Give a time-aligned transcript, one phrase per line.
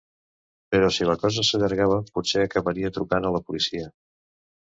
[0.75, 3.93] Però si la cosa s'allargava potser acabaria trucant a la policia.